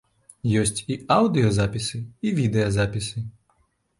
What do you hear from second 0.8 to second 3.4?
і аўдыёзапісы, і відэазапісы.